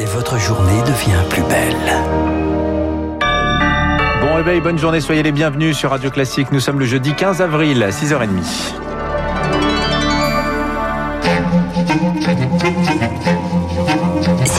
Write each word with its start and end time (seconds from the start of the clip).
et 0.00 0.06
votre 0.06 0.38
journée 0.38 0.80
devient 0.86 1.22
plus 1.28 1.42
belle. 1.42 1.76
Bon 4.22 4.34
réveil, 4.34 4.60
bonne 4.60 4.78
journée, 4.78 5.00
soyez 5.00 5.22
les 5.22 5.32
bienvenus 5.32 5.76
sur 5.76 5.90
Radio 5.90 6.10
Classique. 6.10 6.52
Nous 6.52 6.60
sommes 6.60 6.80
le 6.80 6.86
jeudi 6.86 7.14
15 7.14 7.42
avril, 7.42 7.86
6h30. 7.90 8.89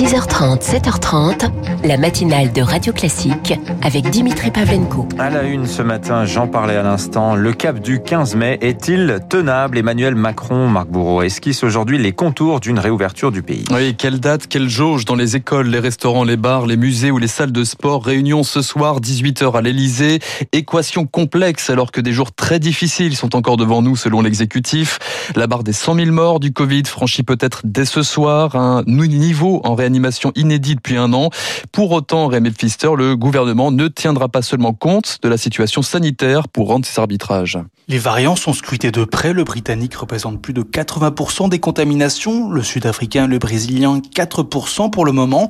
6h30, 0.01 0.63
7h30, 0.63 1.51
la 1.83 1.95
matinale 1.95 2.51
de 2.51 2.63
Radio 2.63 2.91
Classique 2.91 3.53
avec 3.83 4.09
Dimitri 4.09 4.49
Pavlenko. 4.49 5.07
À 5.19 5.29
la 5.29 5.43
une 5.43 5.67
ce 5.67 5.83
matin, 5.83 6.25
j'en 6.25 6.47
parlais 6.47 6.75
à 6.75 6.81
l'instant, 6.81 7.35
le 7.35 7.53
cap 7.53 7.79
du 7.79 8.01
15 8.01 8.33
mai 8.33 8.57
est-il 8.61 9.19
tenable? 9.29 9.77
Emmanuel 9.77 10.15
Macron, 10.15 10.67
Marc 10.67 10.87
Bourreau, 10.87 11.21
esquisse 11.21 11.63
aujourd'hui 11.63 11.99
les 11.99 12.13
contours 12.13 12.61
d'une 12.61 12.79
réouverture 12.79 13.31
du 13.31 13.43
pays. 13.43 13.63
Oui, 13.69 13.93
quelle 13.95 14.19
date, 14.19 14.47
quelle 14.47 14.69
jauge 14.69 15.05
dans 15.05 15.13
les 15.13 15.35
écoles, 15.35 15.67
les 15.67 15.77
restaurants, 15.77 16.23
les 16.23 16.35
bars, 16.35 16.65
les 16.65 16.77
musées 16.77 17.11
ou 17.11 17.19
les 17.19 17.27
salles 17.27 17.51
de 17.51 17.63
sport? 17.63 18.03
Réunion 18.03 18.41
ce 18.41 18.63
soir, 18.63 19.01
18h 19.01 19.55
à 19.55 19.61
l'Elysée. 19.61 20.17
Équation 20.51 21.05
complexe 21.05 21.69
alors 21.69 21.91
que 21.91 22.01
des 22.01 22.11
jours 22.11 22.31
très 22.31 22.57
difficiles 22.57 23.15
sont 23.15 23.35
encore 23.35 23.57
devant 23.57 23.83
nous 23.83 23.95
selon 23.95 24.23
l'exécutif. 24.23 24.97
La 25.35 25.45
barre 25.45 25.63
des 25.63 25.73
100 25.73 25.93
000 25.93 26.11
morts 26.11 26.39
du 26.39 26.53
Covid 26.53 26.85
franchit 26.87 27.21
peut-être 27.21 27.61
dès 27.65 27.85
ce 27.85 28.01
soir, 28.01 28.55
un 28.55 28.81
niveau 28.87 29.61
en 29.63 29.75
depuis 29.91 30.97
un 30.97 31.13
an. 31.13 31.29
Pour 31.71 31.91
autant, 31.91 32.27
Rémi 32.27 32.51
Pfister, 32.51 32.89
le 32.97 33.15
gouvernement 33.15 33.71
ne 33.71 33.87
tiendra 33.87 34.29
pas 34.29 34.41
seulement 34.41 34.73
compte 34.73 35.19
de 35.21 35.29
la 35.29 35.37
situation 35.37 35.81
sanitaire 35.81 36.47
pour 36.47 36.67
rendre 36.67 36.85
ses 36.85 36.99
arbitrages. 36.99 37.57
Les 37.87 37.97
variants 37.97 38.35
sont 38.35 38.53
scrutés 38.53 38.91
de 38.91 39.03
près. 39.03 39.33
Le 39.33 39.43
britannique 39.43 39.95
représente 39.95 40.41
plus 40.41 40.53
de 40.53 40.61
80% 40.61 41.49
des 41.49 41.59
contaminations, 41.59 42.49
le 42.49 42.63
sud-africain 42.63 43.27
le 43.27 43.37
brésilien 43.37 43.99
4% 43.99 44.89
pour 44.89 45.05
le 45.05 45.11
moment. 45.11 45.49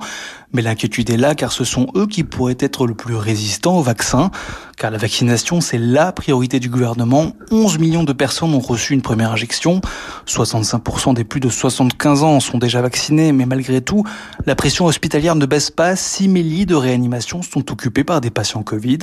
Mais 0.53 0.61
l'inquiétude 0.61 1.09
est 1.09 1.17
là 1.17 1.35
car 1.35 1.51
ce 1.51 1.63
sont 1.63 1.87
eux 1.95 2.07
qui 2.07 2.23
pourraient 2.23 2.57
être 2.59 2.87
le 2.87 2.93
plus 2.93 3.15
résistants 3.15 3.77
au 3.77 3.81
vaccin. 3.81 4.31
Car 4.77 4.91
la 4.91 4.97
vaccination, 4.97 5.61
c'est 5.61 5.77
la 5.77 6.11
priorité 6.11 6.59
du 6.59 6.69
gouvernement. 6.69 7.33
11 7.51 7.77
millions 7.77 8.03
de 8.03 8.13
personnes 8.13 8.53
ont 8.53 8.59
reçu 8.59 8.93
une 8.93 9.01
première 9.01 9.31
injection. 9.31 9.79
65% 10.25 11.13
des 11.13 11.23
plus 11.23 11.39
de 11.39 11.49
75 11.49 12.23
ans 12.23 12.39
sont 12.39 12.57
déjà 12.57 12.81
vaccinés. 12.81 13.31
Mais 13.31 13.45
malgré 13.45 13.81
tout, 13.81 14.03
la 14.45 14.55
pression 14.55 14.85
hospitalière 14.85 15.35
ne 15.35 15.45
baisse 15.45 15.71
pas. 15.71 15.95
6 15.95 16.23
000 16.23 16.35
lits 16.35 16.65
de 16.65 16.75
réanimation 16.75 17.41
sont 17.41 17.71
occupés 17.71 18.03
par 18.03 18.21
des 18.21 18.29
patients 18.29 18.63
Covid. 18.63 18.99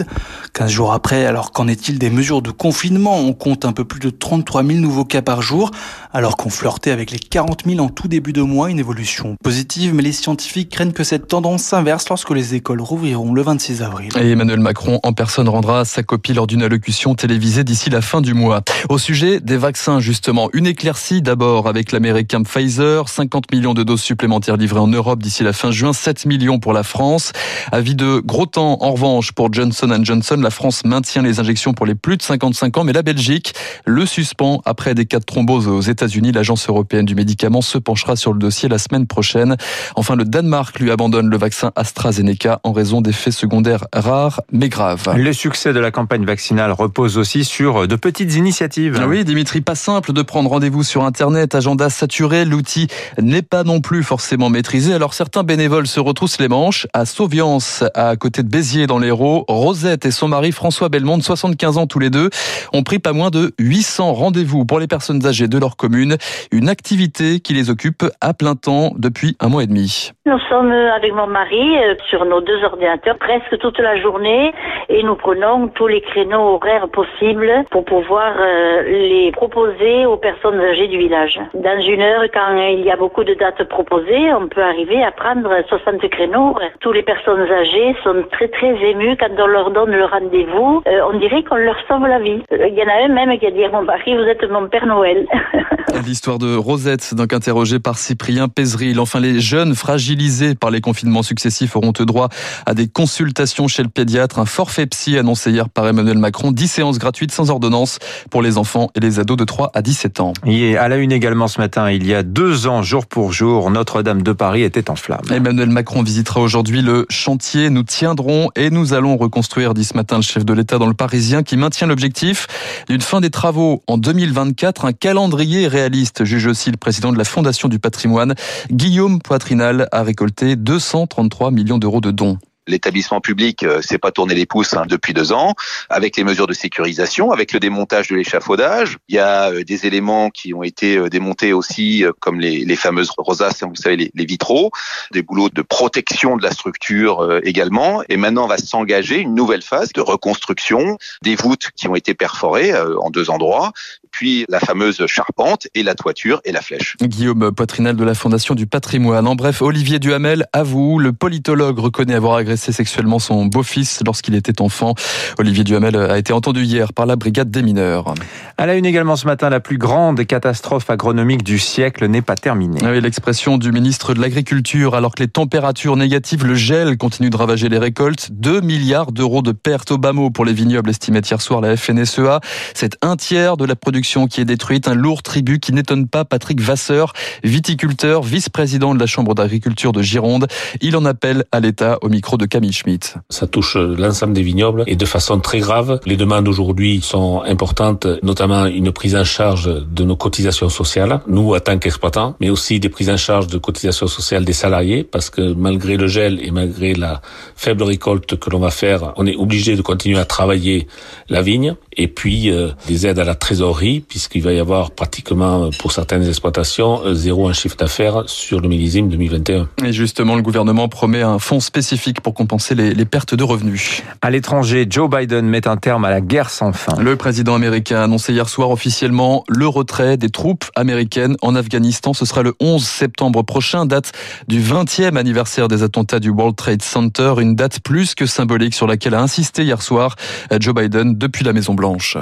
15 0.53 0.71
jours 0.71 0.93
après, 0.93 1.27
alors 1.27 1.53
qu'en 1.53 1.69
est-il 1.69 1.99
des 1.99 2.11
mesures 2.11 2.43
de 2.43 2.51
confinement? 2.51 3.19
On 3.19 3.33
compte 3.33 3.65
un 3.65 3.73
peu 3.73 3.85
plus 3.85 4.01
de 4.01 4.11
33 4.11 4.65
000 4.65 4.79
nouveaux 4.79 5.05
cas 5.05 5.23
par 5.23 5.43
jour, 5.43 5.71
alors 6.13 6.37
qu'on 6.37 6.51
flirtait 6.51 6.91
avec 6.91 7.11
les 7.11 7.19
40 7.19 7.65
000 7.67 7.79
en 7.81 7.89
tout 7.89 8.09
début 8.09 8.33
de 8.33 8.43
mois. 8.43 8.71
Une 8.71 8.79
évolution 8.79 9.37
positive, 9.43 9.95
mais 9.95 10.03
les 10.03 10.13
scientifiques 10.13 10.71
craignent 10.71 10.93
que 10.93 11.05
cette 11.05 11.29
tendance 11.29 11.63
s'inverse 11.63 12.09
lorsque 12.09 12.31
les 12.31 12.55
écoles 12.55 12.81
rouvriront 12.81 13.33
le 13.33 13.43
26 13.43 13.83
avril. 13.83 14.11
Et 14.21 14.31
Emmanuel 14.31 14.61
Macron 14.61 15.01
en 15.03 15.13
personne 15.13 15.49
rendra 15.49 15.85
sa 15.85 16.03
copie 16.03 16.35
lors 16.35 16.47
d'une 16.47 16.63
allocution 16.63 17.15
télévisée 17.15 17.65
d'ici 17.65 17.91
la 17.91 18.01
fin 18.01 18.21
du 18.21 18.35
mois. 18.35 18.63
Au 18.89 18.99
sujet 18.99 19.41
des 19.41 19.57
vaccins, 19.57 20.01
justement, 20.01 20.49
une 20.53 20.67
éclaircie 20.67 21.23
d'abord 21.23 21.69
avec 21.69 21.93
l'américain 21.93 22.43
Pfizer, 22.43 23.09
50 23.09 23.53
millions 23.53 23.75
de 23.75 23.83
doses 23.83 24.03
supplémentaires 24.03 24.57
livrées 24.57 24.81
en 24.81 24.89
Europe 24.89 25.18
d'ici 25.19 25.43
la 25.43 25.53
fin 25.53 25.71
juin, 25.71 25.93
7 25.93 26.27
millions 26.27 26.59
pour 26.59 26.73
la 26.73 26.83
France. 26.83 27.33
Avis 27.73 27.95
de 27.95 28.21
gros 28.25 28.47
temps, 28.47 28.79
en 28.81 28.93
revanche, 28.93 29.33
pour 29.33 29.53
Johnson 29.53 29.99
Johnson, 30.03 30.39
la 30.41 30.51
France 30.51 30.85
maintient 30.85 31.23
les 31.23 31.41
injections 31.41 31.75
pour 31.75 31.87
les 31.87 31.95
plus 31.95 32.17
de 32.17 32.23
55 32.23 32.79
ans, 32.79 32.85
mais 32.85 32.93
la 32.93 33.03
Belgique 33.03 33.55
le 33.85 34.07
suspend 34.07 34.63
après 34.65 34.95
des 34.95 35.07
cas 35.07 35.19
de 35.19 35.25
thrombose 35.25 35.69
aux 35.69 35.81
États-Unis. 35.81 36.33
L'agence 36.33 36.69
européenne 36.69 37.05
du 37.05 37.15
médicament 37.15 37.63
se 37.63 37.79
penchera 37.79 38.17
sur 38.17 38.33
le 38.33 38.39
dossier 38.39 38.69
la 38.69 38.79
semaine 38.79 39.07
prochaine. 39.07 39.57
Enfin, 39.97 40.17
le 40.17 40.25
Danemark 40.25 40.79
lui 40.79 40.91
abandonne 40.91 41.29
le 41.29 41.37
vaccin 41.37 41.73
AstraZeneca 41.77 42.61
en 42.63 42.73
raison 42.73 43.01
d'effets 43.01 43.31
secondaires 43.31 43.85
rares 43.93 44.43
mais 44.53 44.69
graves. 44.69 45.15
Le 45.17 45.33
succès 45.33 45.73
de 45.73 45.81
la 45.81 45.91
campagne 45.91 46.25
vaccinale 46.25 46.73
repose 46.73 47.19
aussi 47.19 47.45
sur 47.45 47.87
de 47.87 47.97
petites 47.97 48.35
initiatives. 48.35 49.03
Oui, 49.07 49.25
Dimitri, 49.25 49.61
pas 49.61 49.75
simple 49.75 50.13
de 50.13 50.23
prendre 50.23 50.51
rendez-vous 50.51 50.83
sur 50.83 51.05
Internet, 51.05 51.55
agenda 51.55 51.91
saturé, 51.91 52.45
l'outil 52.45 52.89
n'est 53.21 53.43
pas 53.43 53.65
non 53.65 53.81
plus 53.81 54.03
forcément 54.03 54.51
maîtrisé. 54.51 54.95
Alors 54.95 55.08
certains 55.15 55.43
bénévoles 55.43 55.87
se 55.87 56.01
retroussent 56.01 56.41
les 56.41 56.49
manches. 56.49 56.87
À 56.93 57.05
Sauviance, 57.05 57.85
à 57.95 58.17
côté 58.17 58.43
de 58.43 58.49
Béziers 58.49 58.87
dans 58.87 58.99
l'Hérault, 58.99 59.45
Rosette 59.49 60.05
et 60.07 60.11
son 60.11 60.29
mari 60.29 60.53
François 60.53 60.89
Belmonte, 60.89 61.23
75 61.23 61.79
ans 61.79 61.87
tous 61.87 61.99
les 61.99 62.11
deux, 62.11 62.31
ont 62.73 62.83
pris 62.83 62.99
pas 62.99 63.13
moins 63.13 63.31
de 63.31 63.53
800 63.59 64.13
rendez-vous 64.13 64.65
pour 64.65 64.81
les 64.81 64.87
personnes 64.87 65.25
âgées 65.27 65.49
de 65.49 65.59
leur 65.59 65.77
commune. 65.77 66.17
Une 66.53 66.69
activité 66.69 67.41
qui 67.41 67.55
les 67.55 67.71
occupe 67.71 68.05
à 68.21 68.35
plein 68.35 68.55
temps 68.55 68.93
depuis 68.97 69.37
un 69.41 69.49
mois 69.49 69.63
et 69.63 69.67
demi. 69.67 70.13
Nous 70.27 70.39
sommes 70.51 70.73
avec 70.73 71.15
mon 71.15 71.27
mari 71.27 71.79
euh, 71.79 71.95
sur 72.11 72.25
nos 72.25 72.41
deux 72.41 72.63
ordinateurs 72.63 73.17
presque 73.19 73.59
toute 73.59 73.79
la 73.79 73.99
journée 74.01 74.53
et 74.89 75.03
nous 75.03 75.15
prenons 75.17 75.69
tous 75.69 75.87
les 75.87 76.03
créneaux 76.03 76.57
horaires 76.57 76.89
possibles 76.89 77.65
pour 77.71 77.85
pouvoir 77.85 78.35
euh, 78.39 78.83
les 78.83 79.33
proposer 79.33 80.07
aux 80.07 80.17
personnes 80.17 80.61
âgées 80.61 80.89
du 80.89 80.99
village. 80.99 81.41
Dans 81.55 81.81
une 81.81 82.03
heure, 82.03 82.25
quand 82.33 82.57
il 82.57 82.85
y 82.85 82.91
a 82.91 82.97
beaucoup 82.97 83.25
de 83.25 83.35
dates 83.35 83.65
proposées, 83.69 84.33
on 84.35 84.49
peut 84.49 84.63
arriver 84.63 84.98
à 85.03 85.13
prendre 85.13 85.51
60 85.69 86.09
créneaux. 86.11 86.57
Toutes 86.81 86.95
les 86.95 87.03
personnes 87.03 87.41
âgées 87.41 87.95
sont 88.03 88.25
très 88.33 88.49
très 88.49 88.75
émues 88.91 89.17
quand 89.19 89.31
on 89.39 89.47
leur 89.47 89.71
donne 89.71 89.91
le 89.91 90.05
rendez-vous. 90.05 90.83
Euh, 90.87 91.01
on 91.13 91.19
dirait 91.19 91.43
qu'on 91.43 91.57
leur 91.57 91.77
sauve 91.87 92.07
la 92.07 92.19
vie. 92.19 92.43
Il 92.51 92.75
y 92.75 92.83
en 92.83 92.89
a 92.89 93.05
un 93.05 93.09
même 93.09 93.39
qui 93.39 93.47
a 93.47 93.51
dit 93.51 93.65
à 93.65 93.71
mon 93.71 93.83
mari, 93.83 94.15
vous 94.15 94.23
êtes 94.23 94.49
mon 94.51 94.69
Père 94.69 94.87
Noël. 94.87 95.27
L'histoire 96.07 96.39
de 96.39 96.55
Rosette, 96.55 97.15
donc 97.15 97.33
interrogée 97.33 97.79
par 97.79 97.99
Cyprien 97.99 98.49
Pézeril. 98.49 99.01
Enfin, 99.01 99.21
les 99.21 99.41
jeunes 99.41 99.75
fragilisés 99.75 100.55
par 100.55 100.71
les 100.71 100.81
confinements 100.81 101.23
successifs 101.23 101.75
auront 101.77 101.93
droit 102.05 102.29
à 102.67 102.75
des 102.75 102.89
consultations 102.89 103.69
chez 103.69 103.83
le 103.83 103.89
pédiatre. 103.89 104.39
Un 104.39 104.47
forfait 104.47 104.87
psy 104.87 105.19
annoncé 105.19 105.51
hier 105.51 105.69
par 105.69 105.87
Emmanuel 105.89 106.19
Macron. 106.19 106.53
10 106.53 106.69
séances 106.69 106.99
gratuites 106.99 107.33
sans 107.33 107.51
ordonnance 107.51 107.99
pour 108.31 108.43
les 108.43 108.59
enfants 108.59 108.91
et 108.95 109.01
les 109.01 109.19
ados 109.21 109.37
de 109.37 109.45
3 109.45 109.71
à 109.75 109.83
17 109.83 110.21
ans. 110.21 110.33
Et 110.45 110.77
à 110.77 110.89
la 110.89 110.97
une 110.97 111.13
également 111.13 111.49
ce 111.49 111.61
matin, 111.61 111.91
il 111.91 112.07
y 112.07 112.15
a 112.15 112.23
deux 112.23 112.67
ans, 112.67 112.83
jour 112.83 113.07
pour 113.07 113.33
jour, 113.33 113.71
Notre-Dame 113.71 114.23
de 114.23 114.33
Paris 114.33 114.63
était 114.63 114.88
Emmanuel 115.31 115.71
Macron 115.71 116.03
visitera 116.03 116.41
aujourd'hui 116.41 116.83
le 116.83 117.07
chantier. 117.11 117.71
Nous 117.71 117.83
tiendrons 117.83 118.51
et 118.57 118.71
nous 118.71 118.95
allons 118.95 119.17
reconstruire, 119.17 119.75
dit 119.75 119.85
ce 119.85 119.95
matin 119.95 120.17
le 120.17 120.23
chef 120.23 120.45
de 120.45 120.53
l'État 120.53 120.79
dans 120.79 120.87
le 120.87 120.95
Parisien, 120.95 121.43
qui 121.43 121.57
maintient 121.57 121.87
l'objectif 121.87 122.47
d'une 122.89 123.01
fin 123.01 123.21
des 123.21 123.31
travaux 123.31 123.83
en 123.87 123.99
2024. 123.99 124.85
Un 124.85 124.93
calendrier 124.93 125.69
réaliste, 125.69 126.25
juge 126.25 126.47
aussi 126.47 126.71
le 126.71 126.77
président 126.77 127.13
de 127.13 127.19
la 127.19 127.25
Fondation 127.25 127.69
du 127.69 127.79
patrimoine. 127.79 128.35
Guillaume 128.71 129.21
Poitrinal 129.21 129.89
a 129.93 130.03
récolté 130.03 130.57
233 130.57 131.51
millions 131.51 131.79
d'euros 131.79 132.01
de 132.01 132.11
dons 132.11 132.39
l'établissement 132.69 133.21
public 133.21 133.65
euh, 133.65 133.83
s'est 133.83 133.99
pas 133.99 134.13
tourné 134.13 134.35
les 134.35 134.47
pouces 134.47 134.75
hein, 134.75 134.85
depuis 134.87 135.15
deux 135.15 135.33
ans, 135.33 135.55
avec 135.89 136.17
les 136.17 136.25
mesures 136.25 136.47
de 136.47 136.53
sécurisation, 136.53 137.33
avec 137.33 137.53
le 137.53 137.61
démontage 137.61 138.09
de 138.09 138.17
l'échafaudage. 138.17 138.99
Il 139.09 139.17
y 139.17 139.19
a 139.19 139.51
euh, 139.51 139.65
des 139.65 139.87
éléments 139.87 140.31
qui 140.31 140.55
ont 140.55 140.63
été 140.63 140.97
euh, 140.97 141.09
démontés 141.09 141.53
aussi, 141.53 142.05
comme 142.21 142.41
les, 142.41 142.65
les 142.65 142.77
fameuses 142.77 143.11
rosaces, 143.17 143.63
vous 143.63 143.75
savez, 143.75 143.97
les, 143.97 144.11
les, 144.15 144.25
vitraux, 144.27 144.71
des 145.13 145.23
boulots 145.23 145.49
de 145.49 145.63
protection 145.63 146.37
de 146.37 146.43
la 146.43 146.51
structure 146.51 147.41
également. 147.43 148.03
Et 148.09 148.17
maintenant, 148.17 148.45
on 148.45 148.49
va 148.49 148.59
s'engager 148.59 149.19
une 149.19 149.35
nouvelle 149.35 149.63
phase 149.63 149.93
de 149.95 150.03
reconstruction 150.03 150.99
des 151.23 151.35
voûtes 151.35 151.71
qui 151.75 151.89
ont 151.89 151.95
été 151.95 152.13
perforées 152.13 152.75
en 152.77 153.11
deux 153.11 153.31
endroits, 153.31 153.73
puis 154.11 154.45
la 154.49 154.61
fameuse 154.61 155.05
charpente 155.07 155.69
et 155.75 155.83
la 155.83 155.95
toiture 155.95 156.41
et 156.45 156.53
la 156.53 156.61
flèche. 156.61 156.97
Guillaume 157.03 157.53
Poitrinal 157.53 157.97
de 157.97 158.05
la 158.05 158.15
Fondation 158.15 158.55
du 158.55 158.67
patrimoine. 158.67 159.27
En 159.27 159.35
bref, 159.35 159.63
Olivier 159.63 159.99
Duhamel 159.99 160.47
avoue, 160.53 160.99
le 160.99 161.13
politologue 161.13 161.79
reconnaît 161.79 162.15
avoir 162.15 162.37
agressé 162.37 162.73
sexuellement 162.73 163.19
son 163.19 163.47
beau-fils 163.47 164.03
lorsqu'il 164.05 164.35
était 164.35 164.61
enfant. 164.61 164.95
Olivier 165.39 165.65
Duhamel 165.65 165.97
a 165.97 166.19
été 166.19 166.33
entendu 166.33 166.63
hier 166.63 166.93
par 166.93 167.07
la 167.07 167.17
brigade 167.17 167.51
des 167.51 167.63
mineurs. 167.63 168.15
À 168.57 168.67
la 168.67 168.75
une 168.75 168.87
également 168.87 169.17
ce 169.17 169.27
matin, 169.27 169.51
la 169.51 169.61
plus 169.61 169.79
grande 169.79 170.25
catastrophe 170.27 170.91
agronomique 170.91 171.45
du 171.45 171.59
siècle 171.59 172.07
n'est 172.07 172.23
pas 172.23 172.37
terminée. 172.37 172.81
Oui, 172.83 173.01
l'expression 173.01 173.59
du 173.59 173.73
ministre 173.73 174.15
de 174.15 174.21
l'Agriculture, 174.21 174.95
alors 174.95 175.15
que 175.15 175.23
les 175.23 175.29
températures 175.29 175.97
négatives, 175.97 176.45
le 176.47 176.55
gel 176.55 176.97
continue 176.97 177.31
de 177.31 177.37
ravager 177.37 177.69
les 177.69 177.79
récoltes. 177.79 178.29
2 178.33 178.61
milliards 178.61 179.13
d'euros 179.13 179.43
de 179.43 179.53
pertes 179.53 179.93
au 179.93 179.99
bas 179.99 180.13
mot 180.13 180.31
pour 180.31 180.45
les 180.45 180.53
vignobles, 180.53 180.91
estimait 180.91 181.21
hier 181.21 181.41
soir 181.41 181.61
la 181.61 181.77
FNSEA. 181.77 182.41
C'est 182.75 182.97
un 183.03 183.17
tiers 183.17 183.57
de 183.57 183.65
la 183.65 183.77
production 183.77 183.98
qui 184.01 184.41
est 184.41 184.45
détruite. 184.45 184.89
Un 184.89 184.95
lourd 184.95 185.23
tribut 185.23 185.59
qui 185.59 185.73
n'étonne 185.73 186.07
pas 186.07 186.25
Patrick 186.25 186.61
Vasseur, 186.61 187.13
viticulteur, 187.45 188.23
vice-président 188.23 188.95
de 188.95 189.01
la 189.01 189.07
Chambre 189.07 189.35
d'agriculture 189.35 189.93
de 189.93 190.03
Gironde. 190.03 190.47
Il 190.81 190.97
en 190.97 191.05
appelle 191.05 191.45
à 191.53 191.61
l'État 191.61 191.99
au 192.03 192.09
micro 192.09 192.37
de 192.37 192.47
Camille 192.47 192.73
Schmitt. 192.73 193.17
Ça 193.31 193.47
touche 193.47 193.77
l'ensemble 193.77 194.33
des 194.33 194.43
vignobles 194.43 194.85
et 194.87 194.97
de 194.97 195.05
façon 195.05 195.41
très 195.41 195.61
grave. 195.61 196.01
Les 196.07 196.17
demandes 196.17 196.49
aujourd'hui 196.49 197.01
sont 197.03 197.43
importantes, 197.43 198.07
notamment 198.23 198.67
une 198.67 198.93
prise 198.93 199.17
en 199.17 199.25
charge 199.25 199.69
de 199.87 200.05
nos 200.05 200.17
cotisations 200.17 200.69
sociales, 200.69 201.21
nous 201.27 201.55
en 201.55 201.61
tant 201.61 201.79
qu'exploitants, 201.79 202.37
mais 202.41 202.51
aussi 202.51 202.81
des 202.81 202.89
prises 202.89 203.11
en 203.11 203.17
charge 203.17 203.47
de 203.49 203.59
cotisations 203.59 204.07
sociales 204.07 204.45
des 204.45 204.53
salariés, 204.53 205.05
parce 205.05 205.31
que 205.31 205.55
malgré 205.55 205.97
le 205.97 206.07
gel 206.07 206.39
et 206.43 206.51
malgré 206.51 206.95
la 206.95 207.21
faible 207.57 207.83
récolte 207.83 208.39
que 208.39 208.51
l'on 208.51 208.61
va 208.61 208.71
faire, 208.71 209.13
on 209.17 209.27
est 209.27 209.37
obligé 209.37 209.77
de 209.77 209.83
continuer 209.83 210.19
à 210.19 210.25
travailler 210.25 210.87
la 211.29 211.43
vigne. 211.43 211.75
Et 211.97 212.09
puis 212.09 212.51
euh, 212.51 212.71
des 212.87 213.07
aides 213.07 213.19
à 213.19 213.25
la 213.25 213.35
trésorerie, 213.35 213.88
puisqu'il 214.09 214.43
va 214.43 214.53
y 214.53 214.59
avoir 214.59 214.91
pratiquement 214.91 215.71
pour 215.79 215.93
certaines 215.93 216.27
exploitations 216.27 217.15
zéro 217.15 217.49
en 217.49 217.53
chiffre 217.53 217.77
d'affaires 217.77 218.25
sur 218.27 218.61
le 218.61 218.69
millésime 218.69 219.09
2021. 219.09 219.69
Et 219.85 219.93
justement, 219.93 220.37
le 220.37 220.43
gouvernement 220.43 220.89
promet 220.89 221.23
un 221.23 221.39
fonds 221.39 221.61
spécifique 221.61 222.21
pour 222.21 222.35
compenser 222.35 222.75
les, 222.75 222.95
les 222.95 223.05
pertes 223.05 223.35
de 223.35 223.45
revenus. 223.45 224.03
À 224.23 224.31
l'étranger, 224.31 224.87
Joe 224.89 225.09
Biden 225.09 225.47
met 225.47 225.67
un 225.67 225.77
terme 225.77 226.05
à 226.05 226.11
la 226.11 226.21
guerre 226.21 226.51
sans 226.51 226.73
fin. 226.73 226.97
Le 227.01 227.17
président 227.17 227.55
américain 227.55 228.01
a 228.01 228.05
annoncé 228.05 228.33
hier 228.33 228.49
soir 228.49 228.71
officiellement 228.71 229.45
le 229.49 229.67
retrait 229.67 230.17
des 230.17 230.31
troupes 230.31 230.65
américaines 230.77 231.37
en 231.43 231.55
Afghanistan. 231.55 232.13
Ce 232.13 232.25
sera 232.25 232.43
le 232.43 232.55
11 232.61 232.83
septembre 232.83 233.43
prochain, 233.43 233.87
date 233.87 234.13
du 234.49 234.61
20e 234.61 235.17
anniversaire 235.17 235.69
des 235.69 235.83
attentats 235.83 236.21
du 236.21 236.31
World 236.31 236.57
Trade 236.57 236.83
Center, 236.83 237.35
une 237.39 237.55
date 237.55 237.81
plus 237.81 238.15
que 238.15 238.27
symbolique 238.27 238.75
sur 238.75 238.87
laquelle 238.87 239.15
a 239.15 239.21
insisté 239.21 239.65
hier 239.65 239.83
soir 239.83 240.17
Joe 240.61 240.75
Biden 240.75 241.17
depuis 241.17 241.45
la 241.45 241.53
Maison 241.53 241.75
Blanche. 241.75 242.17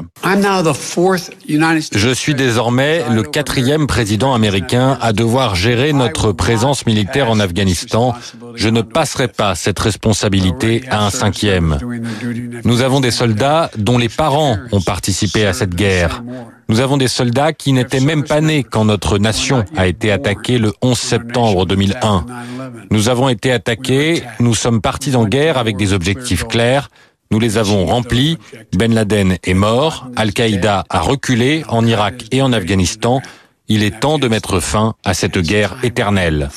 Je 1.93 2.11
suis 2.11 2.35
désormais 2.35 3.05
le 3.11 3.23
quatrième 3.23 3.87
président 3.87 4.35
américain 4.35 4.99
à 5.01 5.13
devoir 5.13 5.55
gérer 5.55 5.93
notre 5.93 6.33
présence 6.33 6.87
militaire 6.87 7.31
en 7.31 7.41
Afghanistan. 7.41 8.15
Je 8.55 8.69
ne 8.69 8.83
passerai 8.83 9.29
pas 9.29 9.55
cette 9.55 9.79
responsabilité 9.79 10.85
à 10.91 11.05
un 11.05 11.11
cinquième. 11.11 11.79
Nous 12.65 12.83
avons 12.83 13.01
des 13.01 13.11
soldats 13.11 13.71
dont 13.77 13.99
les 13.99 14.09
parents 14.09 14.59
ont 14.73 14.81
participé 14.81 15.47
à 15.47 15.53
cette 15.53 15.75
guerre. 15.75 16.23
Nous 16.69 16.81
avons 16.81 16.97
des 16.97 17.09
soldats 17.09 17.53
qui 17.53 17.73
n'étaient 17.73 18.01
même 18.01 18.25
pas 18.25 18.41
nés 18.41 18.65
quand 18.65 18.85
notre 18.85 19.19
nation 19.19 19.65
a 19.77 19.87
été 19.87 20.11
attaquée 20.11 20.59
le 20.59 20.73
11 20.83 20.99
septembre 20.99 21.65
2001. 21.65 22.27
Nous 22.91 23.09
avons 23.09 23.29
été 23.29 23.53
attaqués, 23.53 24.25
nous 24.41 24.55
sommes 24.55 24.81
partis 24.81 25.15
en 25.15 25.27
guerre 25.27 25.59
avec 25.59 25.77
des 25.77 25.93
objectifs 25.93 26.45
clairs, 26.45 26.89
nous 27.37 27.41
les 27.41 27.59
avons 27.59 27.85
remplis, 27.85 28.39
Ben 28.75 28.95
Laden 28.95 29.37
est 29.45 29.53
mort, 29.53 30.09
Al-Qaïda 30.17 30.87
a 30.89 31.01
reculé 31.01 31.65
en 31.69 31.85
Irak 31.85 32.25
et 32.31 32.41
en 32.41 32.51
Afghanistan, 32.51 33.21
il 33.69 33.83
est 33.83 33.99
temps 33.99 34.19
de 34.19 34.29
mettre 34.29 34.61
fin 34.61 34.95
à 35.05 35.13
cette 35.13 35.39
guerre 35.39 35.77
éternelle. 35.83 36.49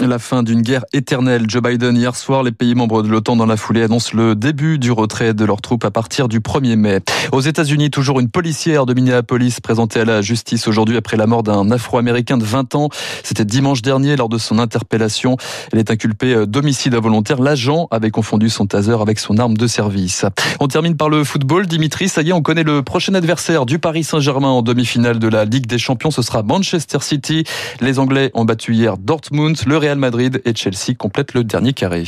La 0.00 0.18
fin 0.18 0.42
d'une 0.42 0.62
guerre 0.62 0.84
éternelle. 0.92 1.44
Joe 1.48 1.62
Biden, 1.62 1.96
hier 1.96 2.14
soir, 2.14 2.42
les 2.42 2.52
pays 2.52 2.74
membres 2.74 3.02
de 3.02 3.08
l'OTAN 3.08 3.34
dans 3.34 3.46
la 3.46 3.56
foulée 3.56 3.82
annoncent 3.82 4.12
le 4.14 4.36
début 4.36 4.78
du 4.78 4.92
retrait 4.92 5.34
de 5.34 5.44
leurs 5.44 5.60
troupes 5.60 5.84
à 5.84 5.90
partir 5.90 6.28
du 6.28 6.38
1er 6.40 6.76
mai. 6.76 7.00
Aux 7.32 7.40
États-Unis, 7.40 7.90
toujours 7.90 8.20
une 8.20 8.28
policière 8.28 8.86
de 8.86 8.94
Minneapolis 8.94 9.60
présentée 9.60 10.00
à 10.00 10.04
la 10.04 10.22
justice 10.22 10.68
aujourd'hui 10.68 10.96
après 10.96 11.16
la 11.16 11.26
mort 11.26 11.42
d'un 11.42 11.68
Afro-Américain 11.70 12.38
de 12.38 12.44
20 12.44 12.74
ans. 12.76 12.88
C'était 13.24 13.44
dimanche 13.44 13.82
dernier 13.82 14.14
lors 14.14 14.28
de 14.28 14.38
son 14.38 14.58
interpellation. 14.58 15.36
Elle 15.72 15.80
est 15.80 15.90
inculpée 15.90 16.46
d'homicide 16.46 16.94
involontaire. 16.94 17.40
L'agent 17.40 17.88
avait 17.90 18.10
confondu 18.10 18.50
son 18.50 18.66
taser 18.66 18.96
avec 19.00 19.18
son 19.18 19.38
arme 19.38 19.56
de 19.56 19.66
service. 19.66 20.24
On 20.60 20.68
termine 20.68 20.96
par 20.96 21.08
le 21.08 21.24
football. 21.24 21.66
Dimitri, 21.66 22.08
ça 22.08 22.22
y 22.22 22.28
est, 22.28 22.32
on 22.32 22.42
connaît 22.42 22.62
le 22.62 22.82
prochain 22.82 23.14
adversaire 23.14 23.66
du 23.66 23.80
Paris 23.80 24.04
Saint-Germain 24.04 24.48
en 24.48 24.62
demi-finale 24.62 25.18
de 25.18 25.28
la 25.28 25.44
Ligue 25.44 25.66
des 25.66 25.78
Champions 25.78 26.10
sera 26.22 26.42
Manchester 26.42 26.98
City. 27.00 27.44
Les 27.80 27.98
Anglais 27.98 28.30
ont 28.34 28.44
battu 28.44 28.74
hier 28.74 28.98
Dortmund, 28.98 29.56
le 29.66 29.76
Real 29.76 29.98
Madrid 29.98 30.40
et 30.44 30.54
Chelsea 30.54 30.94
complètent 30.98 31.34
le 31.34 31.44
dernier 31.44 31.72
carré. 31.72 32.04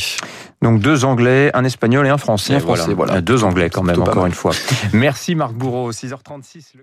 Donc 0.62 0.80
deux 0.80 1.04
Anglais, 1.04 1.50
un 1.54 1.64
Espagnol 1.64 2.06
et 2.06 2.10
un 2.10 2.18
Français. 2.18 2.54
Et 2.54 2.56
un 2.56 2.60
Français, 2.60 2.94
voilà. 2.94 3.20
Deux 3.20 3.44
Anglais 3.44 3.70
quand 3.70 3.82
même, 3.82 4.00
encore 4.00 4.26
une 4.26 4.32
fois. 4.32 4.52
Merci 4.92 5.34
Marc 5.34 5.52
Bourreau, 5.52 5.92
6h36. 5.92 6.74